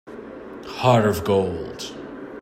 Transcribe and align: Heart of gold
Heart 0.65 1.05
of 1.05 1.23
gold 1.23 1.93